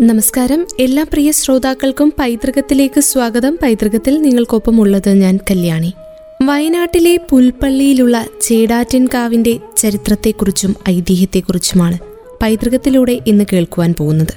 [0.00, 0.66] നമസ്കാരം.
[0.80, 3.58] എല്ലാ പ്രിയ ശ്രോതാക്കൾക്കും പൈതൃകത്തിലേക്ക് സ്വാഗതം.
[3.62, 5.92] പൈതൃകത്തിൽ നിങ്ങൾക്കൊപ്പം ഉള്ളത് ഞാൻ കല്യാണി.
[6.42, 11.98] വയനാട്ടിലെ പുൽപ്പള്ളിയിലുള്ള ചേടാറ്റൻകാവിന്റെ ചരിത്രത്തെക്കുറിച്ചും ഐതിഹ്യത്തെക്കുറിച്ചുമാണ്
[12.42, 14.34] പൈതൃകത്തിലൂടെ ഇന്ന് കേൾക്കുവാൻ പോകുന്നത്.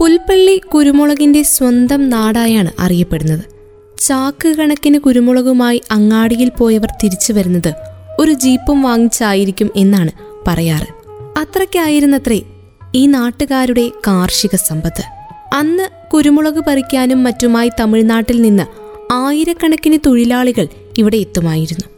[0.00, 3.44] പുൽപ്പള്ളി കുരുമുളകിന്റെ സ്വന്തം നാടായാണ് അറിയപ്പെടുന്നത്.
[3.98, 7.74] ചാക്ക് കണക്കിന് കുരുമുളകുമായി അങ്ങാടിയിൽ പോയവർ തിരിച്ചു വരുന്നത്
[8.18, 10.10] ഒരു ജീപ്പും വാങ്ങിച്ചായിരിക്കും എന്നാണ്
[10.46, 10.86] പറയാറ്.
[11.38, 12.40] അത്രയ്ക്കായിരുന്നത്രേ
[12.94, 15.04] ഈ നാട്ടുകാരുടെ കാർഷിക സമ്പത്ത്.
[15.54, 18.62] അന്ന് കുരുമുളക് പറിക്കാനും മറ്റുമായി തമിഴ്നാട്ടിൽ നിന്ന്
[19.12, 20.66] ആയിരക്കണക്കിന് തൊഴിലാളികൾ
[20.98, 21.88] ഇവിടെ എത്തുമായിരുന്നു.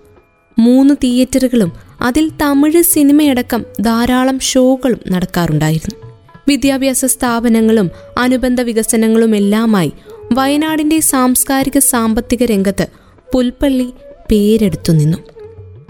[0.58, 6.08] മൂന്ന് തിയേറ്ററുകളും അതിൽ തമിഴ് സിനിമയടക്കം ധാരാളം ഷോകളും നടക്കാറുണ്ടായിരുന്നു.
[6.48, 9.92] വിദ്യാഭ്യാസ സ്ഥാപനങ്ങളും അനുബന്ധ വികസനങ്ങളും വികസനങ്ങളുമെല്ലാമായി
[10.32, 12.86] വയനാടിന്റെ സാംസ്കാരിക സാമ്പത്തിക രംഗത്ത്
[13.32, 13.92] പുൽപ്പള്ളി
[14.30, 15.18] പേരെടുത്തു നിന്നു.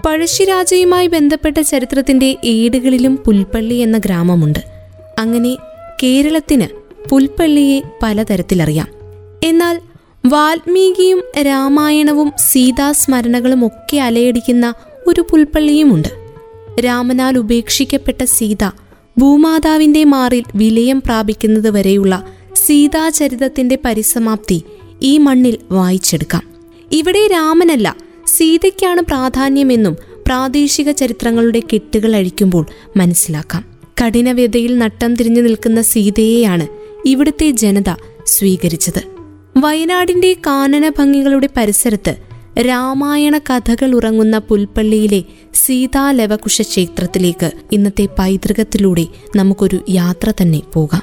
[0.05, 4.80] പഴശ്ശിരാജയുമായി ബന്ധപ്പെട്ട ചരിത്രത്തിന്റെ ഏടുകളിലും പുൽപ്പള്ളി എന്ന ഗ്രാമമുണ്ട്.
[5.21, 5.57] അങ്ങനെ
[6.03, 6.67] കേരളത്തിന്
[7.09, 8.87] പുൽപ്പള്ളിയെ പലതരത്തിലറിയാം.
[9.43, 9.79] എന്നാൽ
[10.25, 14.73] വാൽമീകിയും രാമായണവും സീതാസ്മരണകളും ഒക്കെ അലയടിക്കുന്ന
[15.07, 16.07] ഒരു പുൽപ്പള്ളിയുമുണ്ട്.
[16.85, 18.67] രാമനാൽ ഉപേക്ഷിക്കപ്പെട്ട സീത
[19.17, 24.63] ഭൂമാതാവിന്റെ മാറിൽ വിലയം പ്രാപിക്കുന്നത് വരെയുള്ള സീതാചരിതത്തിന്റെ പരിസമാപ്തി
[25.01, 26.41] ഈ മണ്ണിൽ വായിച്ചെടുക്കാം.
[26.91, 27.95] ഇവിടെ രാമനല്ല
[28.27, 32.65] സീതയ്ക്കാണ് പ്രാധാന്യമെന്നും പ്രാദേശിക ചരിത്രങ്ങളുടെ കെട്ടുകൾ അഴിക്കുമ്പോൾ
[32.97, 33.70] മനസ്സിലാക്കാം.
[34.01, 36.67] കഠിനവ്യതയിൽ നട്ടം തിരിഞ്ഞു നിൽക്കുന്ന സീതയെയാണ്
[37.05, 39.01] ഇവിടുത്തെ ജനത സ്വീകരിച്ചത്.
[39.57, 42.15] വയനാടിന്റെ കാനന ഭംഗികളുടെ പരിസരത്ത്
[42.59, 51.01] രാമായണ കഥകൾ ഉറങ്ങുന്ന പുൽപ്പള്ളിയിലെ സീതാലവകുശ ക്ഷേത്രത്തിലേക്ക് ഇന്നത്തെ പൈതൃകത്തിലൂടെ നമുക്കൊരു യാത്ര തന്നെ പോകാം.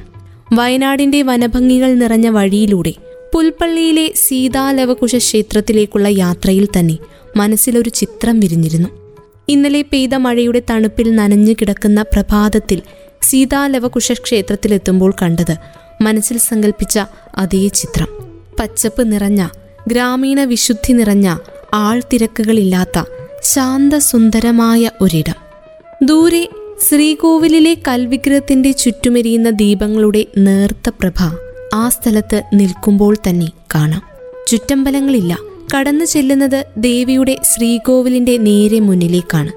[0.52, 2.92] വയനാടിന്റെ വനഭംഗികൾ നിറഞ്ഞ വഴിയിലൂടെ
[3.34, 6.98] പുൽപ്പള്ളിയിലെ സീതാലവകുശ ക്ഷേത്രത്തിലേക്കുള്ള യാത്രയിൽ തന്നെ
[7.36, 9.07] മനസ്സിലൊരു ചിത്രം വിരിഞ്ഞിരുന്നു.
[9.48, 12.82] ഇന്നലെ പെയ്ത മഴയുടെ തണുപ്പിൽ നനഞ്ഞു കിടക്കുന്ന പ്രഭാതത്തിൽ
[13.22, 15.56] സീതാലവകുശ ക്ഷേത്രത്തിലെത്തുമ്പോൾ കണ്ടത്
[16.02, 16.98] മനസ്സിൽ സങ്കല്പിച്ച
[17.36, 18.08] അതേ ചിത്രം.
[18.60, 19.48] പച്ചപ്പ് നിറഞ്ഞ
[19.88, 21.36] ഗ്രാമീണ വിശുദ്ധി നിറഞ്ഞ
[21.74, 23.04] ആൾത്തിരക്കുകളില്ലാത്ത
[23.42, 25.34] ശാന്തസുന്ദരമായ ഒരിടം.
[26.02, 26.48] ദൂരെ
[26.88, 31.36] ശ്രീകോവിലിലെ കൽവിഗ്രഹത്തിന്റെ ചുറ്റുമെരിയുന്ന ദീപങ്ങളുടെ നേർത്ത പ്രഭ
[31.74, 34.02] ആ സ്ഥലത്ത് നിൽക്കുമ്പോൾ തന്നെ കാണാം.
[34.48, 35.38] ചുറ്റമ്പലങ്ങളില്ല
[35.74, 39.52] കടന്നു ചെല്ലുന്നത് ദേവിയുടെ ശ്രീകോവിലിന്റെ നേരെ മുന്നിലേക്കാണ്.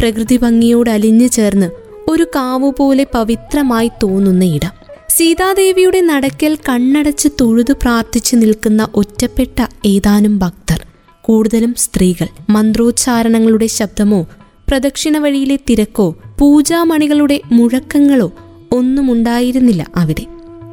[0.00, 1.68] പ്രകൃതി ഭംഗിയോട് അലിഞ്ഞു ചേർന്ന്
[2.10, 4.74] ഒരു കാവു പോലെ പവിത്രമായി തോന്നുന്ന ഇടം.
[5.08, 10.80] സീതാദേവിയുടെ നടക്കൽ കണ്ണടച്ച് തൊഴുതു പ്രാർത്ഥിച്ചു നിൽക്കുന്ന ഒറ്റപ്പെട്ട ഏതാനും ഭക്തർ
[11.24, 12.28] കൂടുതലും സ്ത്രീകൾ.
[12.50, 14.26] മന്ത്രോച്ചാരണങ്ങളുടെ ശബ്ദമോ
[14.68, 18.32] പ്രദക്ഷിണ വഴിയിലെ തിരക്കോ പൂജാമണികളുടെ മുഴക്കങ്ങളോ
[18.72, 20.24] ഒന്നും ഉണ്ടായിരുന്നില്ല അവിടെ.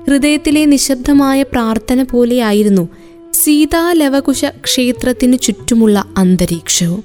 [0.07, 2.87] ഹൃദയത്തിലെ നിശബ്ദമായ പ്രാർത്ഥന പോലെയായിരുന്നു
[3.43, 7.03] സീതാലവകുശ ക്ഷേത്രത്തിനു ചുറ്റുമുള്ള അന്തരീക്ഷവും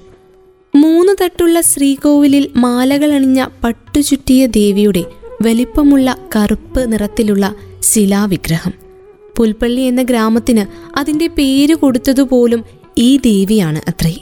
[0.75, 5.05] മൂന്ന് തട്ടുള്ള ശ്രീകോവിലിൽ മാലകളണിഞ്ഞ പട്ടുചുറ്റിയ ദേവിയുടെ
[5.43, 8.73] വലിപ്പമുള്ള കറുപ്പ് നിറത്തിലുള്ള ശിലാവിഗ്രഹം.
[9.37, 10.65] പുൽപ്പള്ളി എന്ന ഗ്രാമത്തിന്
[10.99, 12.65] അതിന്റെ പേര് കൊടുത്തതുപോലും
[12.99, 14.15] ഈ ദേവിയാണ് അത്രേ.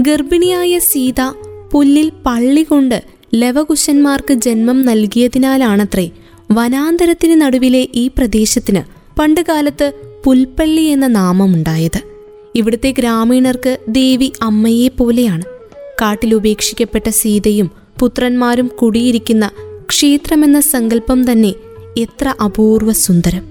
[0.00, 1.20] ഗർഭിണിയായ സീത
[1.72, 3.04] പുല്ലിൽ പള്ളി കൊണ്ട്
[3.34, 6.10] ലവകുശന്മാർക്ക് ജന്മം നൽകിയതിനാലാണത്രേ
[6.52, 8.82] വനാന്തരത്തിന് നടുവിലെ ഈ പ്രദേശത്തിന്
[9.20, 9.92] പണ്ടുകാലത്ത്
[10.26, 12.00] പുൽപ്പള്ളി എന്ന നാമമുണ്ടായത്.
[12.54, 15.42] ഇവിടുത്തെ ഗ്രാമീണർക്ക് ദേവി അമ്മയെ പോലെയാണ്.
[16.02, 17.70] കാട്ടിൽ ഉപേക്ഷിക്കപ്പെട്ട സീതയും
[18.00, 19.50] പുത്രന്മാരും കുടിയിരിക്കുന്ന
[19.88, 21.54] ക്ഷേത്രമെന്ന സങ്കല്പം തന്നെ
[21.98, 23.44] എത്ര അപൂർവ സുന്ദരം.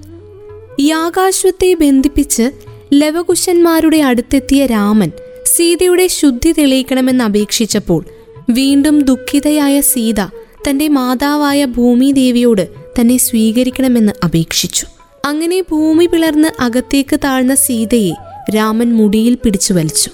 [0.80, 2.52] യാകാശ്വത്തെ ബന്ധിപ്പിച്ച്
[2.94, 5.12] ലവകുശന്മാരുടെ അടുത്തെത്തിയ രാമൻ
[5.46, 8.06] സീതയുടെ ശുദ്ധി തെളിയിക്കണമെന്ന് അപേക്ഷിച്ചപ്പോൾ
[8.50, 10.22] വീണ്ടും ദുഃഖിതയായ സീത
[10.70, 12.68] തന്റെ മാതാവായ ഭൂമിദേവിയോട്
[13.00, 14.86] തന്നെ സ്വീകരിക്കണമെന്ന് അപേക്ഷിച്ചു.
[15.26, 18.14] അങ്ങനെ ഭൂമി പിളർന്ന് അകത്തേക്ക് താഴ്ന്ന സീതയെ
[18.56, 20.10] രാമൻ മുടിയിൽ പിടിച്ചു വലിച്ചു.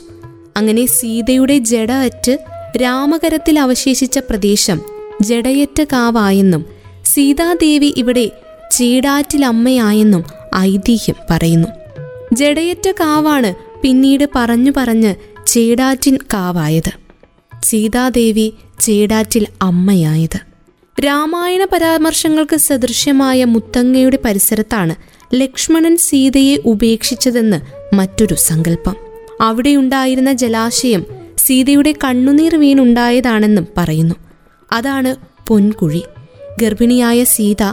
[0.57, 2.37] അങ്ങനെ സീതയുടെ ജട അറ്റ്
[2.81, 4.81] രാമകരത്തിൽ അവശേഷിച്ച പ്രദേശം
[5.21, 6.65] ജടയറ്റ കാവായെന്നും
[7.05, 8.31] സീതാദേവി ഇവിടെ
[8.71, 10.23] ചീടാറ്റിലമ്മയായെന്നും
[10.57, 11.67] ഐതിഹ്യം പറയുന്നു.
[12.33, 15.15] ജടയറ്റ കാവാണ് പിന്നീട് പറഞ്ഞു പറഞ്ഞ്
[15.47, 16.91] ചേടാറ്റിൻ കാവായത്.
[17.63, 20.48] സീതാദേവി ചേടാറ്റിൽ അമ്മയായത്.
[20.99, 24.95] രാമായണ പരാമർശങ്ങൾക്ക് സദൃശ്യമായ മുത്തങ്ങയുടെ പരിസരത്താണ്
[25.35, 27.61] ലക്ഷ്മണൻ സീതയെ ഉപേക്ഷിച്ചതെന്ന്
[27.95, 28.95] മറ്റൊരു സങ്കല്പം.
[29.41, 31.05] അവിടെയുണ്ടായിരുന്ന ജലാശയം
[31.37, 34.15] സീതയുടെ കണ്ണുനീർ വീണുണ്ടായതാണെന്നും പറയുന്നു.
[34.71, 35.15] അതാണ്
[35.47, 36.03] പൊൻകുഴി.
[36.61, 37.63] ഗർഭിണിയായ സീത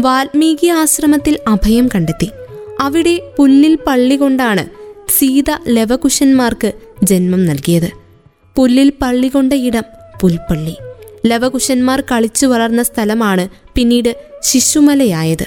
[0.00, 2.30] വാൽമീകി ആശ്രമത്തിൽ അഭയം കണ്ടെത്തി.
[2.80, 4.66] അവിടെ പുല്ലിൽ പള്ളി കൊണ്ടാണ്
[5.08, 7.90] സീത ലവകുശന്മാർക്ക് ജന്മം നൽകിയത്.
[8.56, 9.82] പുല്ലിൽ പള്ളി കൊണ്ട ഇടം
[10.20, 10.74] പുൽപ്പള്ളി.
[11.26, 15.46] ലവകുശന്മാർ കളിച്ചു വളർന്ന സ്ഥലമാണ് പിന്നീട് ശിശുമലയായത്.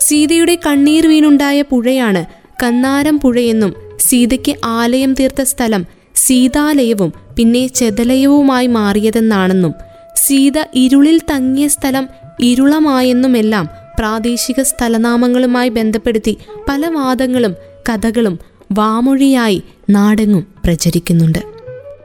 [0.00, 2.24] സീതയുടെ കണ്ണീർ വീണുണ്ടായ പുഴയാണ്
[2.62, 9.74] കന്നാരം പുഴയെന്നും സീതയ്ക്ക് ആലയം തീർത്ത സ്ഥലം സീതാലയവും പിന്നെ ചെതലയവുമായി മാറിയതെന്നാണെന്നും
[10.16, 12.08] സീത ഇരുളിൽ തങ്ങിയ സ്ഥലം
[12.40, 13.68] ഇരുളമായെന്നുമെല്ലാം
[13.98, 16.38] പ്രാദേശിക സ്ഥലനാമങ്ങളുമായി ബന്ധപ്പെടുത്തി
[16.68, 17.54] പല വാദങ്ങളും
[17.88, 18.38] കഥകളും
[18.72, 21.38] വാമൊഴിയായി നാടെങ്ങും പ്രചരിക്കുന്നുണ്ട്.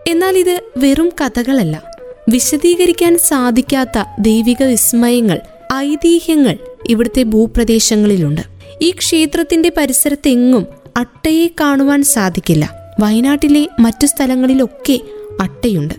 [0.08, 1.99] എന്നാൽ ഇത് വെറും കഥകളല്ല.
[2.30, 5.40] വിശദീകരിക്കാൻ സാധിക്കാത്ത ദൈവിക വിസ്മയങ്ങൾ
[5.76, 6.58] ഐതിഹ്യങ്ങൾ
[6.90, 8.42] ഇവിടുത്തെ ഭൂപ്രദേശങ്ങളിലുണ്ട്.
[8.82, 10.68] ഈ ക്ഷേത്രത്തിന്റെ പരിസരത്തെങ്ങും
[10.98, 12.78] അട്ടയെ കാണുവാൻ സാധിക്കില്ല.
[13.00, 15.00] വയനാട്ടിലെ മറ്റു സ്ഥലങ്ങളിലൊക്കെ
[15.42, 15.94] അട്ടയുണ്ട്.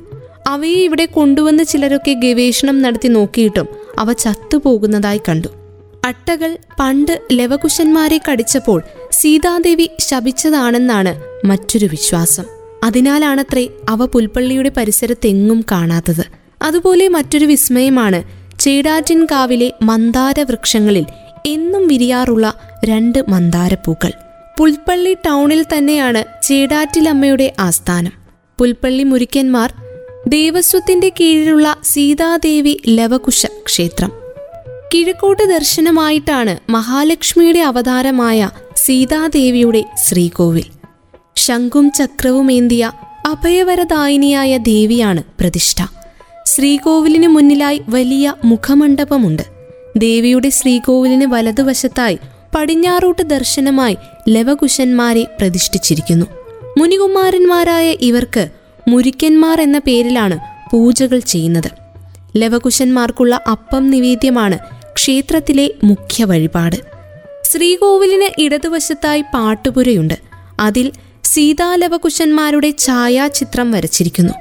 [0.49, 3.69] അവയെ ഇവിടെ കൊണ്ടുവന്ന് ചിലരൊക്കെ ഗവേഷണം നടത്തി നോക്കിയിട്ടും
[3.99, 5.49] അവ ചത്തുപോകുന്നതായി കണ്ടു.
[6.05, 12.60] അട്ടകൾ പണ്ട് ലവകുശന്മാരെ കടിച്ചപ്പോൾ സീതാദേവി ശപിച്ചതാണെന്നാണ് മറ്റൊരു വിശ്വാസം.
[12.85, 16.25] അതിനാലാണത്രേ അവ പുൽപ്പള്ളിയുടെ പരിസരത്തെങ്ങും കാണാത്തത്.
[16.63, 18.23] അതുപോലെ മറ്റൊരു വിസ്മയമാണ്
[18.61, 21.07] ചേടാറ്റിൻകാവിലെ മന്ദാര വൃക്ഷങ്ങളിൽ
[21.47, 22.55] എന്നും വിരിയാറുള്ള
[22.85, 24.13] രണ്ട് മന്ദാരപ്പൂക്കൾ.
[24.59, 28.13] പുൽപ്പള്ളി ടൗണിൽ തന്നെയാണ് ചേടാറ്റിലമ്മയുടെ ആസ്ഥാനം.
[28.59, 29.75] പുൽപ്പള്ളി മുരിക്കന്മാർ
[30.29, 34.13] ദേവസ്വത്തിന്റെ കീഴിലുള്ള സീതാദേവി ലവകുശ ക്ഷേത്രം
[34.95, 40.80] കിഴക്കോട്ട് ദർശനമായിട്ടാണ് മഹാലക്ഷ്മിയുടെ അവതാരമായ സീതാദേവിയുടെ ശ്രീകോവിൽ.
[41.45, 42.93] ശംഖും ചക്രവുമേന്തിയ
[43.27, 45.83] അഭയവരദായിനിയായ ദേവിയാണ് പ്രതിഷ്ഠ.
[46.47, 49.43] ശ്രീകോവിലിന് മുന്നിലായി വലിയ മുഖമണ്ഡപമുണ്ട്.
[49.97, 52.19] ദേവിയുടെ ശ്രീകോവിലിന് വലതുവശത്തായി
[52.55, 53.97] പടിഞ്ഞാറോട്ട് ദർശനമായി
[54.29, 56.27] ലവകുശന്മാരെ പ്രതിഷ്ഠിച്ചിരിക്കുന്നു.
[56.79, 58.49] മുനികുമാരന്മാരായ ഇവർക്ക്
[58.89, 60.39] മുരിക്കന്മാർ എന്ന പേരിലാണ്
[60.71, 61.71] പൂജകൾ ചെയ്യുന്നത്.
[62.37, 64.59] ലവകുശന്മാർക്കുള്ള അപ്പം നിവേദ്യമാണ്
[64.95, 66.77] ക്ഷേത്രത്തിലെ മുഖ്യ വഴിപാട്.
[67.43, 70.15] ശ്രീകോവിലിന് ഇടതുവശത്തായി പാട്ടുപുരയുണ്ട്.
[70.61, 70.93] അതിൽ
[71.35, 74.33] സീതാലവകുശന്മാരുടെ ഛായാചിത്രം വരച്ചിരിക്കുന്നു.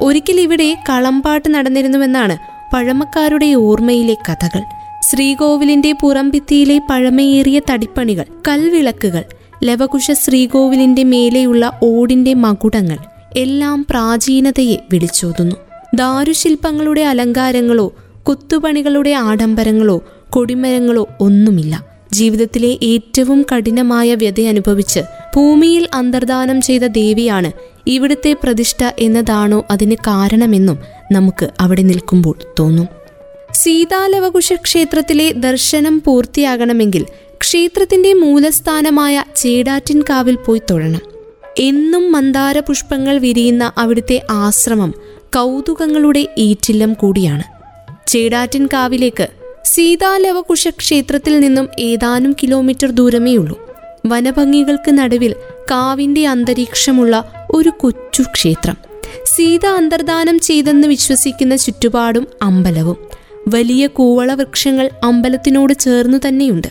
[0.00, 2.36] ഒരിക്കൽ ഇവിടെ കളമ്പാട്ട് നടന്നിരുന്നുവെന്നാണ്
[2.74, 4.62] പഴമക്കാരുടെ ഓർമ്മയിലെ കഥകൾ.
[5.10, 9.24] ശ്രീകോവിലിന്റെ പുറംഭിത്തിയിലെ പഴമയേറിയ തടിപ്പണികൾ കൽവിളക്കുകൾ
[9.64, 12.98] ലവകുശ ശ്രീകോവിലിന്റെ മേലെയുള്ള ഓടിന്റെ മകുടങ്ങൾ
[13.36, 15.56] എല്ലാം പ്രാചീനതയെ വിളിച്ചോതുന്നു.
[15.94, 17.94] ദാരുശില്പങ്ങളുടെ അലങ്കാരങ്ങളോ
[18.28, 21.94] കുത്തുപണികളുടെ ആഡംബരങ്ങളോ കൊടിമരങ്ങളോ ഒന്നുമില്ല.
[22.12, 25.00] ജീവിതത്തിലെ ഏറ്റവും കഠിനമായ വ്യത അനുഭവിച്ച്
[25.36, 27.52] ഭൂമിയിൽ അന്തർദാനം ചെയ്ത ദേവിയാണ്
[27.86, 30.78] ഇവിടുത്തെ പ്രതിഷ്ഠ എന്നതാണോ അതിന് കാരണമെന്നും
[31.12, 32.88] നമുക്ക് അവിടെ നിൽക്കുമ്പോൾ തോന്നും.
[33.52, 37.06] സീതാലവകുശ ക്ഷേത്രത്തിലെ ദർശനം പൂർത്തിയാകണമെങ്കിൽ
[37.40, 41.00] ക്ഷേത്രത്തിന്റെ മൂലസ്ഥാനമായ ചേടാറ്റിൻകാവിൽ പോയി തൊഴണം.
[41.58, 44.94] എന്നും മന്ദാര പുഷ്പങ്ങൾ വിരിയുന്ന അവിടുത്തെ ആശ്രമം
[45.36, 47.42] കൗതുകങ്ങളുടെ ഈറ്റില്ലം കൂടിയാണ്.
[48.06, 49.28] ചേടാറ്റിൻകാവിലേക്ക്
[49.64, 53.63] സീതാലവകുശ ക്ഷേത്രത്തിൽ നിന്നും ഏതാനും കിലോമീറ്റർ ദൂരമേയുള്ളൂ.
[54.06, 55.34] വനഭംഗികൾക്ക് നടുവിൽ
[55.70, 58.76] കാവിന്റെ അന്തരീക്ഷമുള്ള ഒരു കൊച്ചു ക്ഷേത്രം.
[59.24, 62.96] സീത അന്തർദാനം ചെയ്തെന്ന് വിശ്വസിക്കുന്ന ചുറ്റുപാടും അമ്പലവും.
[63.48, 66.68] വലിയ കൂവള വൃക്ഷങ്ങൾ അമ്പലത്തിനോട് ചേർന്നു തന്നെയുണ്ട്.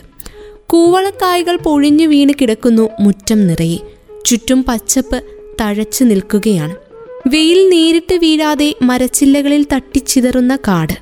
[0.66, 3.78] കൂവളക്കായകൾ പൊഴിഞ്ഞു വീണ് കിടക്കുന്നു മുറ്റം നിറയെ.
[4.24, 5.22] ചുറ്റും പച്ചപ്പ്
[5.60, 6.76] തഴച്ചു നിൽക്കുകയാണ്.
[7.26, 10.94] വെയിൽ നേരിട്ട് വീഴാതെ മരച്ചില്ലകളിൽ തട്ടിച്ചിതറുന്ന കാട്.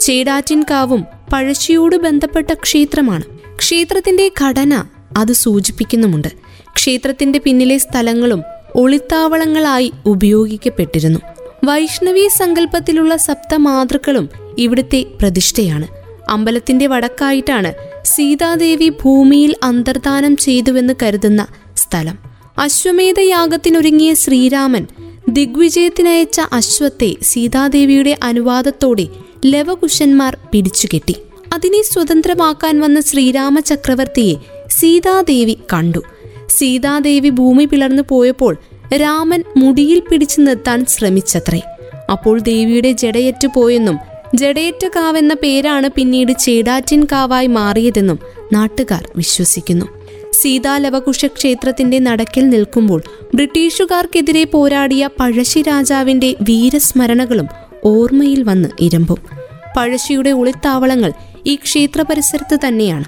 [0.00, 3.22] ചേടാറ്റിൻകാവും പഴശ്ശിയോട് ബന്ധപ്പെട്ട ക്ഷേത്രമാണ്.
[3.56, 4.84] ക്ഷേത്രത്തിന്റെ ഘടന
[5.16, 6.28] അത് സൂചിപ്പിക്കുന്നുമുണ്ട്.
[6.74, 8.42] ക്ഷേത്രത്തിന്റെ പിന്നിലെ സ്ഥലങ്ങളും
[8.74, 11.20] ഒളിത്താവളങ്ങളായി ഉപയോഗിക്കപ്പെട്ടിരുന്നു.
[11.64, 14.28] വൈഷ്ണവി സങ്കല്പത്തിലുള്ള സപ്തമാതൃക്കളും
[14.58, 15.86] ഇവിടുത്തെ പ്രതിഷ്ഠയാണ്.
[16.30, 17.74] അമ്പലത്തിന്റെ വടക്കായിട്ടാണ്
[18.04, 21.46] സീതാദേവി ഭൂമിയിൽ അന്തർദാനം ചെയ്തുവെന്ന് കരുതുന്ന
[21.76, 22.18] സ്ഥലം.
[22.58, 24.86] അശ്വമേധ അശ്വമേധയാഗത്തിനൊരുങ്ങിയ ശ്രീരാമൻ
[25.28, 29.06] ദിഗ്വിജയത്തിനയച്ച അശ്വത്തെ സീതാദേവിയുടെ അനുവാദത്തോടെ
[29.46, 31.16] ലവകുശന്മാർ പിടിച്ചുകെട്ടി.
[31.54, 34.36] അതിനെ സ്വതന്ത്രമാക്കാൻ വന്ന ശ്രീരാമ ചക്രവർത്തിയെ
[34.70, 36.02] സീതാദേവി കണ്ടു.
[36.48, 38.56] സീതാദേവി ഭൂമി പിളർന്നു പോയപ്പോൾ
[38.96, 41.60] രാമൻ മുടിയിൽ പിടിച്ചു നിർത്താൻ ശ്രമിച്ചത്രേ.
[42.10, 43.98] അപ്പോൾ ദേവിയുടെ ജടയറ്റു പോയെന്നും
[44.34, 48.18] ജഡയേറ്റ കാവെന്ന പേരാണ് പിന്നീട് ചേടാറ്റിൻ കാവായി മാറിയതെന്നും
[48.52, 49.86] നാട്ടുകാർ വിശ്വസിക്കുന്നു.
[50.32, 53.02] സീതാലവകുശ ക്ഷേത്രത്തിന്റെ നടക്കിൽ നിൽക്കുമ്പോൾ
[53.34, 57.48] ബ്രിട്ടീഷുകാർക്കെതിരെ പോരാടിയ പഴശ്ശി രാജാവിന്റെ വീരസ്മരണകളും
[57.84, 59.16] ഓർമ്മയിൽ വന്ന് ഇരമ്പും.
[59.76, 61.12] പഴശ്ശിയുടെ ഒളിത്താവളങ്ങൾ
[61.46, 63.04] ഈ ക്ഷേത്ര പരിസരത്ത് തന്നെയാണ്.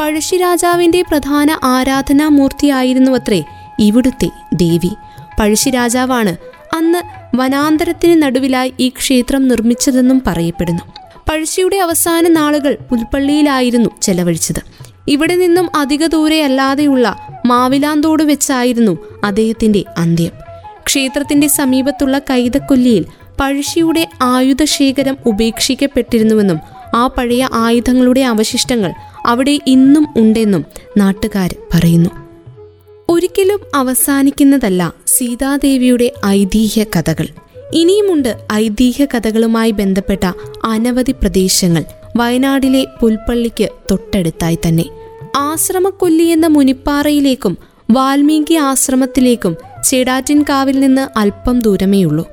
[0.00, 3.42] പഴശ്ശി രാജാവിന്റെ പ്രധാന ആരാധനാമൂർത്തിയായിരുന്നുവത്രേ
[3.78, 4.90] ഇവിടുത്തെ ദേവി.
[5.40, 6.36] പഴശ്ശി രാജാവാണ്
[6.76, 7.02] അന്ന്
[7.36, 10.82] വനാന്തരത്തിന് നടുവിലായി ഈ ക്ഷേത്രം നിർമ്മിച്ചതെന്നും പറയപ്പെടുന്നു.
[11.28, 14.62] പഴശ്ശിയുടെ അവസാന നാളുകൾ പുൽപ്പള്ളിയിലായിരുന്നു ചെലവഴിച്ചത്.
[15.08, 20.30] ഇവിടെ നിന്നും അധിക ദൂരെയല്ലാതെയുള്ള മാവിലാന്തോട് വെച്ചായിരുന്നു അദ്ദേഹത്തിന്റെ അന്ത്യം.
[20.86, 23.04] ക്ഷേത്രത്തിന്റെ സമീപത്തുള്ള കൈതക്കൊല്ലിയിൽ
[23.40, 28.92] പഴശ്ശിയുടെ ആയുധശേഖരം ഉപേക്ഷിക്കപ്പെട്ടിരുന്നുവെന്നും ആ പഴയ ആയുധങ്ങളുടെ അവശിഷ്ടങ്ങൾ
[29.26, 30.64] അവിടെ ഇന്നും ഉണ്ടെന്നും
[30.96, 32.10] നാട്ടുകാർ പറയുന്നു.
[33.08, 37.26] ഒരിക്കലും അവസാനിക്കുന്നതല്ല സീതാദേവിയുടെ ഐതിഹ്യ കഥകൾ.
[37.72, 40.32] ഇനിയുമുണ്ട് ഐതിഹ്യ കഥകളുമായി ബന്ധപ്പെട്ട
[40.64, 41.84] അനവധി പ്രദേശങ്ങൾ
[42.16, 44.84] വയനാടിലെ പുൽപ്പള്ളിക്ക് തൊട്ടടുത്തായി തന്നെ.
[45.36, 47.58] ആശ്രമക്കൊല്ലി എന്ന മുനിപ്പാറയിലേക്കും
[47.90, 52.28] വാൽമീകി ആശ്രമത്തിലേക്കും ചേടാറ്റിൻകാവിൽ നിന്ന് അല്പം ദൂരമേയുള്ളൂ.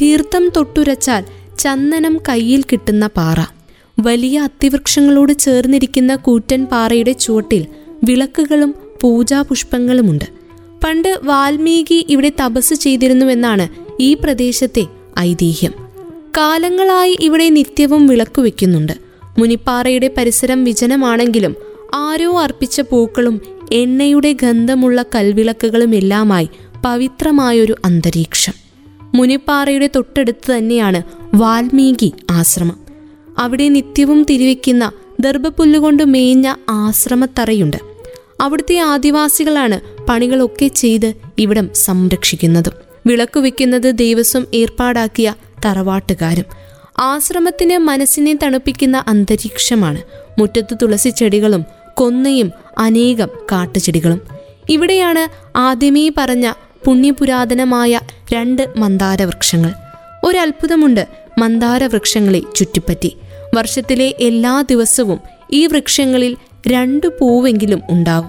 [0.00, 1.24] തീർത്ഥം തൊട്ടുരച്ചാൽ
[1.58, 3.59] ചന്ദനം കയ്യിൽ കിട്ടുന്ന പാറ.
[4.00, 7.66] വലിയ അത്തിവൃക്ഷങ്ങളോട് ചേർന്നിരിക്കുന്ന കൂറ്റൻ പാറയുടെ ചുവട്ടിൽ
[8.04, 10.24] വിളക്കുകളും പൂജാപുഷ്പങ്ങളുമുണ്ട്.
[10.84, 13.68] പണ്ട് വാൽമീകി ഇവിടെ തപസ് ചെയ്തിരുന്നുവെന്നാണ്
[14.00, 14.86] ഈ പ്രദേശത്തെ
[15.18, 15.72] ഐതിഹ്യം.
[16.36, 18.92] കാലങ്ങളായി ഇവിടെ നിത്യവും വിളക്ക് വെക്കുന്നുണ്ട്.
[19.38, 21.54] മുനിപ്പാറയുടെ പരിസരം വിജനമാണെങ്കിലും
[21.94, 23.40] ആരോ അർപ്പിച്ച പൂക്കളും
[23.72, 26.48] എണ്ണയുടെ ഗന്ധമുള്ള കൽവിളക്കുകളും എല്ലാമായി
[26.84, 28.52] പവിത്രമായൊരു അന്തരീക്ഷം.
[29.14, 31.02] മുനിപ്പാറയുടെ തൊട്ടടുത്ത് തന്നെയാണ്
[31.34, 32.79] വാൽമീകി ആശ്രമം.
[33.40, 37.76] അവിടെ നിത്യവും തിരിവെക്കുന്ന ദർഭപ്പുല്ലുകൊണ്ട് മേഞ്ഞ ആശ്രമത്തറയുണ്ട്.
[38.40, 42.70] അവിടുത്തെ ആദിവാസികളാണ് പണികളൊക്കെ ചെയ്ത് ഇവിടം സംരക്ഷിക്കുന്നത്.
[43.06, 46.44] വിളക്ക് വയ്ക്കുന്നത് ദേവസ്വം ഏർപ്പാടാക്കിയ തറവാട്ടുകാരും
[46.98, 50.02] ആശ്രമത്തിന് മനസ്സിനെ തണുപ്പിക്കുന്ന അന്തരീക്ഷമാണ്.
[50.38, 54.20] മുറ്റത്ത് തുളസി ചെടികളും കൊന്നയും അനേകം കാട്ടുചെടികളും.
[54.68, 55.22] ഇവിടെയാണ്
[55.56, 56.52] ആദ്യമേ പറഞ്ഞ
[56.84, 58.00] പുണ്യപുരാതനമായ
[58.32, 59.72] രണ്ട് മന്ദാര വൃക്ഷങ്ങൾ
[60.24, 61.06] ഒരത്ഭുതമുണ്ട്
[61.38, 63.16] മന്ദാര വൃക്ഷങ്ങളെ ചുറ്റിപ്പറ്റി.
[63.56, 65.20] വർഷത്തിലെ എല്ലാ ദിവസവും
[65.52, 68.28] ഈ വൃക്ഷങ്ങളിൽ രണ്ട് പൂവെങ്കിലും ഉണ്ടാവും.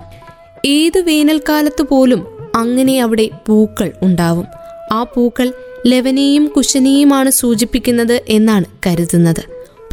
[0.66, 4.46] ഏത് വേനൽക്കാലത്ത് പോലും അങ്ങനെ അവിടെ പൂക്കൾ ഉണ്ടാവും.
[4.92, 5.54] ആ പൂക്കൾ
[5.88, 9.44] ലെവനെയും കുശനെയുമാണ് സൂചിപ്പിക്കുന്നത് എന്നാണ് കരുതുന്നത്.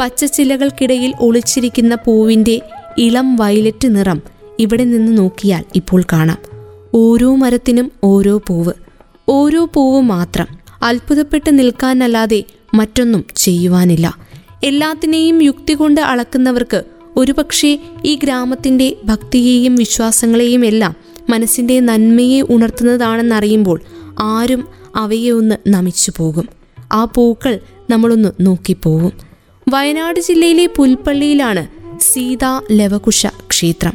[0.00, 2.60] പച്ചച്ചിലകൾക്കിടയിൽ ഒളിച്ചിരിക്കുന്ന പൂവിന്റെ
[2.98, 4.22] ഇളം വയലറ്റ് നിറം
[4.58, 6.38] ഇവിടെ നിന്ന് നോക്കിയാൽ ഇപ്പോൾ കാണാം.
[6.94, 8.72] ഓരോ മരത്തിനും ഓരോ പൂവ്.
[9.28, 10.46] ഓരോ പൂവ് മാത്രം
[10.82, 12.44] അത്ഭുതപ്പെട്ട് നിൽക്കാനല്ലാതെ
[12.74, 14.27] മറ്റൊന്നും ചെയ്യുവാനില്ല.
[14.64, 16.82] എല്ലാത്തിനെയും യുക്തി കൊണ്ട് അളക്കുന്നവർക്ക്
[17.16, 20.96] ഒരുപക്ഷെ ഈ ഗ്രാമത്തിന്റെ ഭക്തിയെയും വിശ്വാസങ്ങളെയും എല്ലാം
[21.30, 23.80] മനസ്സിന്റെ നന്മയെ ഉണർത്തുന്നതാണെന്നറിയുമ്പോൾ
[24.18, 26.48] ആരും അവയെ ഒന്ന് നമിച്ചു പോകും.
[26.92, 27.60] ആ പൂക്കൾ
[27.90, 29.12] നമ്മളൊന്ന് നോക്കിപ്പോവും.
[29.68, 31.66] വയനാട് ജില്ലയിലെ പുൽപ്പള്ളിയിലാണ്
[32.00, 33.92] സീതാ ലവകുശ ക്ഷേത്രം.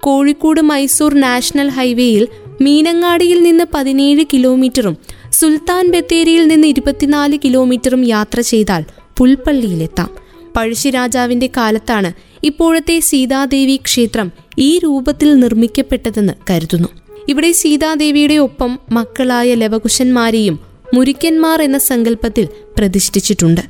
[0.00, 2.28] കോഴിക്കോട് മൈസൂർ നാഷണൽ ഹൈവേയിൽ
[2.60, 4.96] മീനങ്ങാടിയിൽ നിന്ന് പതിനേഴ് കിലോമീറ്ററും
[5.32, 8.84] സുൽത്താൻ ബത്തേരിയിൽ നിന്ന് ഇരുപത്തിനാല് കിലോമീറ്ററും യാത്ര ചെയ്താൽ
[9.18, 10.10] പുൽപ്പള്ളിയിലെത്താം.
[10.56, 16.88] പഴശ്ശിരാജാവിന്റെ കാലത്താണ് ഇപ്പോഴത്തെ സീതാദേവി ക്ഷേത്രം ഈ രൂപത്തിൽ നിർമ്മിക്കപ്പെട്ടതെന്ന് കരുതുന്നു.
[17.28, 20.58] ഇവിടെ സീതാദേവിയുടെ ഒപ്പം മക്കളായ ലവകുശന്മാരെയും
[20.94, 23.60] മുരിക്കന്മാർ എന്ന സങ്കല്പത്തിൽ പ്രതിഷ്ഠിച്ചിട്ടുണ്ട്.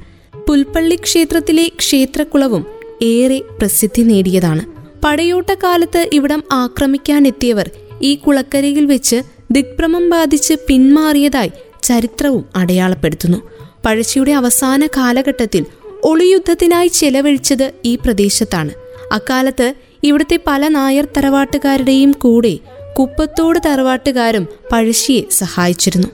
[0.49, 2.67] പുൽപ്പള്ളി ക്ഷേത്രത്തിലെ ക്ഷേത്രക്കുളവും
[3.03, 4.61] ഏറെ പ്രസിദ്ധി നേടിയതാണ്.
[5.05, 7.71] പടയോട്ടക്കാലത്ത് ഇവിടം ആക്രമിക്കാനെത്തിയവർ
[8.03, 13.52] ഈ കുളക്കരയിൽ വെച്ച് ദിഗ്ഭ്രമം ബാധിച്ച് പിന്മാറിയതായി ചരിത്രവും അടയാളപ്പെടുത്തുന്നു.
[13.85, 15.65] പഴശ്ശിയുടെ അവസാന കാലഘട്ടത്തിൽ
[16.05, 18.71] ഒളിയുദ്ധത്തിനായി ചെലവഴിച്ചത് ഈ പ്രദേശത്താണ്.
[19.13, 22.59] അക്കാലത്ത് ഇവിടുത്തെ പല നായർ തറവാട്ടുകാരുടെയും കൂടെ
[22.99, 26.09] കുപ്പത്തോട് തറവാട്ടുകാരും പഴശ്ശിയെ സഹായിച്ചിരുന്നു.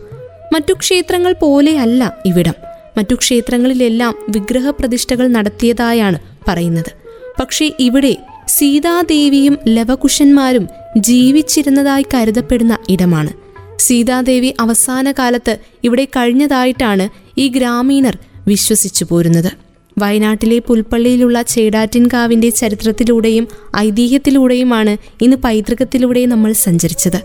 [0.53, 2.55] മറ്റു ക്ഷേത്രങ്ങൾ പോലെയല്ല ഇവിടം.
[2.97, 6.93] മറ്റു ക്ഷേത്രങ്ങളിലെല്ലാം വിഗ്രഹപ്രതിഷ്ഠകൾ നടത്തിയതായാണ് പറയുന്നത്.
[7.41, 8.17] പക്ഷേ ഇവിടെ
[8.49, 13.33] സീതാദേവിയും ലവകുശന്മാരും ജീവിച്ചിരുന്നതായി കരുതപ്പെടുന്ന ഇടമാണ്.
[13.79, 18.19] സീതാദേവി അവസാന കാലത്ത് ഇവിടെ കഴിഞ്ഞതായിട്ടാണ് ഈ ഗ്രാമീണർ
[18.49, 19.53] വിശ്വസിച്ചു പോരുന്നത്.
[19.99, 27.23] വയനാട്ടിലെ പുൽപ്പള്ളിയിലുള്ള ചേടാറ്റിൻകാവിന്റെ ചരിത്രത്തിലൂടെയും ഐതിഹ്യത്തിലൂടെയുമാണ് ഇന്ന് പൈതൃകത്തിലൂടെ നമ്മൾ സഞ്ചരിച്ചത്.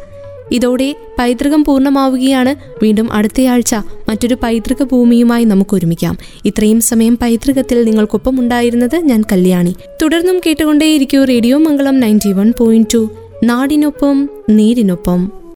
[0.51, 2.55] ഇതോടെ പൈതൃകം പൂർണമാവുകയാണ്.
[2.84, 3.75] വീണ്ടും അടുത്തയാഴ്ച
[4.10, 6.17] മറ്റൊരു പൈതൃക ഭൂമിയുമായി നമുക്ക് ഒരുമിക്കാം.
[6.46, 9.75] ഇത്രയും സമയം പൈതൃകത്തിൽ നിങ്ങൾക്കൊപ്പം ഉണ്ടായിരുന്നത് ഞാൻ കല്യാണി.
[10.01, 13.12] തുടർന്നും കേട്ടുകൊണ്ടേയിരിക്കൂ radio Mangalam ninety one point two.
[13.43, 15.42] നാടിനൊപ്പം നീരിനൊപ്പം.